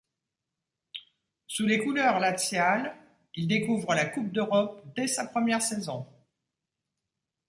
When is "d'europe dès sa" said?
4.31-5.27